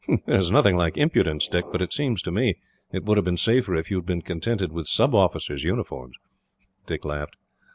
[0.25, 2.55] There is nothing like impudence, Dick, but it seems to me
[2.91, 6.15] it would have been safer if you had been contented with sub officers' uniforms."
[6.87, 7.35] Dick laughed.